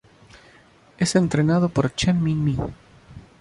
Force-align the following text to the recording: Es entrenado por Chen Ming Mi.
Es 0.97 1.13
entrenado 1.15 1.69
por 1.69 1.93
Chen 1.93 2.23
Ming 2.23 2.43
Mi. 2.43 2.57